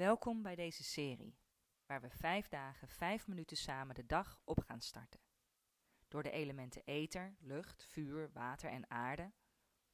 [0.00, 1.38] Welkom bij deze serie,
[1.86, 5.20] waar we vijf dagen, vijf minuten samen de dag op gaan starten.
[6.08, 9.32] Door de elementen ether, lucht, vuur, water en aarde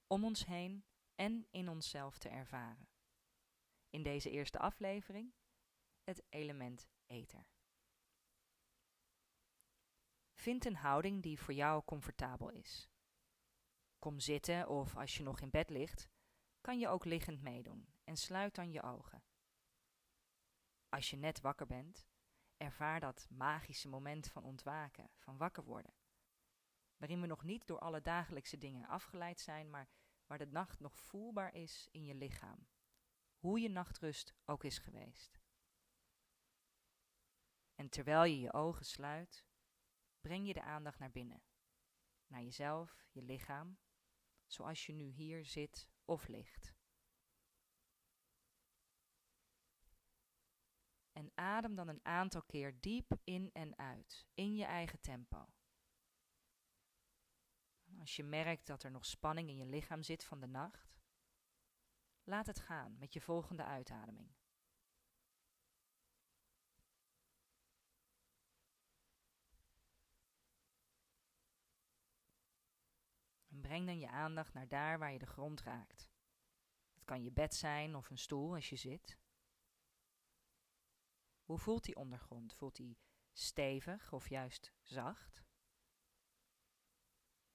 [0.07, 0.85] om ons heen
[1.15, 2.89] en in onszelf te ervaren.
[3.91, 5.35] In deze eerste aflevering
[6.03, 7.47] het element ether.
[10.33, 12.91] Vind een houding die voor jou comfortabel is.
[13.99, 16.09] Kom zitten of als je nog in bed ligt,
[16.61, 19.23] kan je ook liggend meedoen en sluit dan je ogen.
[20.89, 22.07] Als je net wakker bent,
[22.57, 25.95] ervaar dat magische moment van ontwaken, van wakker worden.
[26.97, 29.89] Waarin we nog niet door alle dagelijkse dingen afgeleid zijn, maar
[30.27, 32.69] waar de nacht nog voelbaar is in je lichaam.
[33.37, 35.41] Hoe je nachtrust ook is geweest.
[37.75, 39.47] En terwijl je je ogen sluit,
[40.21, 41.43] breng je de aandacht naar binnen.
[42.27, 43.79] Naar jezelf, je lichaam,
[44.47, 46.76] zoals je nu hier zit of ligt.
[51.17, 55.49] En adem dan een aantal keer diep in en uit, in je eigen tempo.
[57.99, 61.01] Als je merkt dat er nog spanning in je lichaam zit van de nacht,
[62.25, 64.35] laat het gaan met je volgende uitademing.
[73.49, 76.11] En breng dan je aandacht naar daar waar je de grond raakt.
[76.95, 79.19] Het kan je bed zijn of een stoel als je zit.
[81.47, 82.55] Hoe voelt die ondergrond?
[82.55, 82.99] Voelt die
[83.33, 85.45] stevig of juist zacht?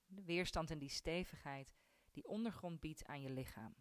[0.06, 1.73] De weerstand en die stevigheid
[2.11, 3.75] die ondergrond biedt aan je lichaam.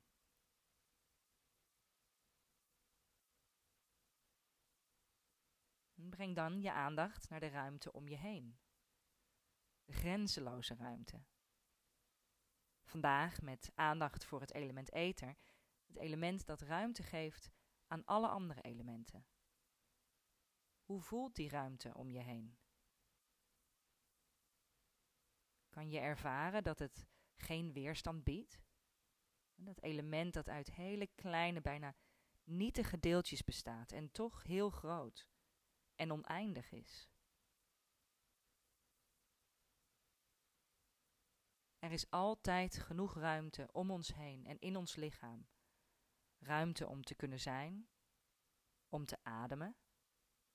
[5.94, 8.58] Breng dan je aandacht naar de ruimte om je heen.
[9.84, 11.24] De grenzeloze ruimte.
[12.84, 15.36] Vandaag met aandacht voor het element ether,
[15.86, 17.50] het element dat ruimte geeft
[17.86, 19.26] aan alle andere elementen.
[20.90, 22.58] Hoe voelt die ruimte om je heen?
[25.68, 27.06] Kan je ervaren dat het
[27.36, 28.60] geen weerstand biedt?
[29.54, 31.94] Dat element dat uit hele kleine, bijna
[32.44, 35.28] nietige deeltjes bestaat en toch heel groot
[35.94, 37.10] en oneindig is.
[41.78, 45.48] Er is altijd genoeg ruimte om ons heen en in ons lichaam.
[46.38, 47.88] Ruimte om te kunnen zijn,
[48.88, 49.76] om te ademen,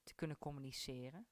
[0.05, 1.27] te kunnen communiceren.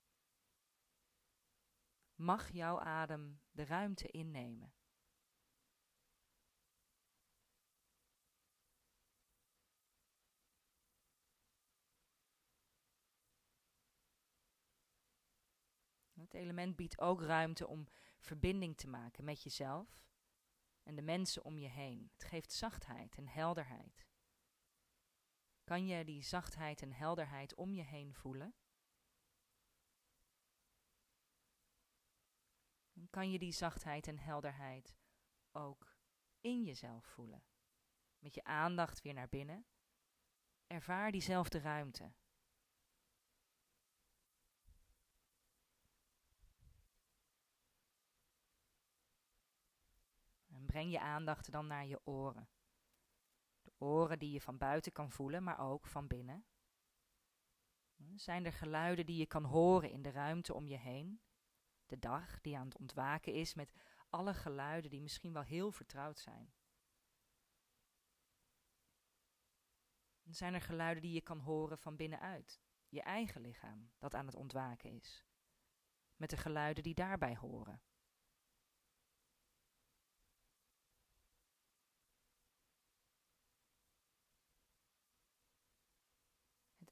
[2.16, 4.74] Mag jouw adem de ruimte innemen?
[16.14, 17.88] Het element biedt ook ruimte om
[18.20, 20.04] verbinding te maken met jezelf
[20.84, 22.10] en de mensen om je heen.
[22.14, 24.13] Het geeft zachtheid en helderheid.
[25.64, 28.56] Kan je die zachtheid en helderheid om je heen voelen?
[33.10, 34.96] Kan je die zachtheid en helderheid
[35.52, 35.96] ook
[36.42, 37.44] in jezelf voelen?
[38.20, 39.66] Met je aandacht weer naar binnen.
[40.68, 42.14] Ervaar diezelfde ruimte.
[50.48, 52.50] En breng je aandacht dan naar je oren.
[53.84, 56.46] De oren die je van buiten kan voelen, maar ook van binnen.
[58.16, 61.22] Zijn er geluiden die je kan horen in de ruimte om je heen?
[61.86, 63.74] De dag die aan het ontwaken is met
[64.10, 66.54] alle geluiden die misschien wel heel vertrouwd zijn.
[70.30, 74.36] Zijn er geluiden die je kan horen van binnenuit, je eigen lichaam dat aan het
[74.36, 75.26] ontwaken is,
[76.16, 77.82] met de geluiden die daarbij horen?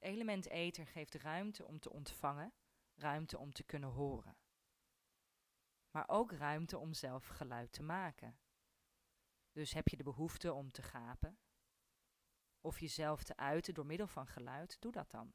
[0.01, 2.53] Element ether geeft ruimte om te ontvangen,
[2.95, 4.38] ruimte om te kunnen horen.
[5.91, 8.40] Maar ook ruimte om zelf geluid te maken.
[9.52, 11.40] Dus heb je de behoefte om te gapen
[12.61, 15.34] of jezelf te uiten door middel van geluid, doe dat dan.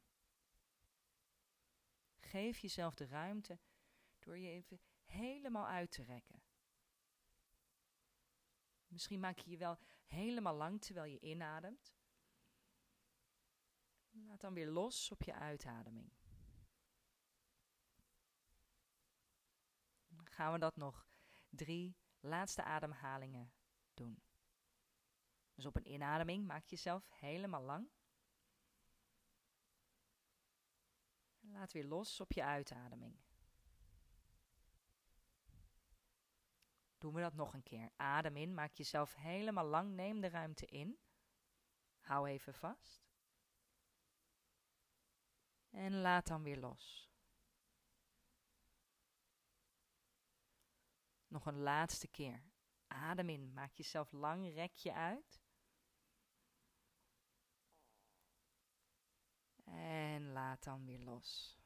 [2.17, 3.59] Geef jezelf de ruimte
[4.19, 6.43] door je even helemaal uit te rekken.
[8.87, 11.95] Misschien maak je je wel helemaal lang terwijl je inademt.
[14.25, 16.11] Laat dan weer los op je uitademing.
[20.07, 21.07] Dan gaan we dat nog
[21.49, 23.53] drie laatste ademhalingen
[23.93, 24.21] doen.
[25.53, 27.89] Dus op een inademing maak je jezelf helemaal lang.
[31.39, 33.19] Laat weer los op je uitademing.
[36.97, 37.91] Doen we dat nog een keer.
[37.95, 40.99] Adem in, maak jezelf helemaal lang, neem de ruimte in.
[41.99, 43.06] Hou even vast.
[45.69, 47.11] En laat dan weer los.
[51.27, 52.43] Nog een laatste keer.
[52.87, 55.41] Adem in, maak jezelf lang, rek je uit.
[59.63, 61.59] En laat dan weer los.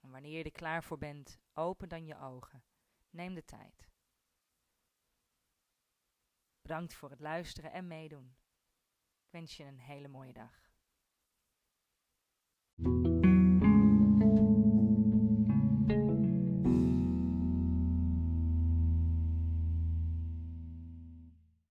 [0.00, 2.64] En wanneer je er klaar voor bent, open dan je ogen.
[3.10, 3.90] Neem de tijd.
[6.62, 8.36] Bedankt voor het luisteren en meedoen.
[9.32, 10.71] Wens je een hele mooie dag.